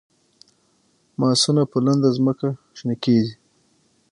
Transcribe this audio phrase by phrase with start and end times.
[1.19, 3.33] ماسونه په لنده ځمکه شنه کیږي